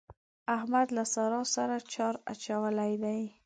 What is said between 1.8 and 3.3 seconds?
چار اچولی دی.